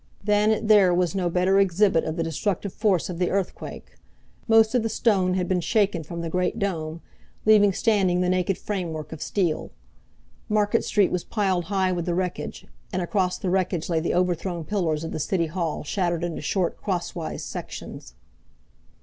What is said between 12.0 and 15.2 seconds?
the wreckage, and across the wreckage lay the overthrown pillars of the